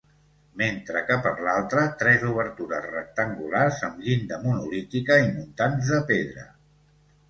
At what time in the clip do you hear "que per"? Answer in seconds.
1.09-1.33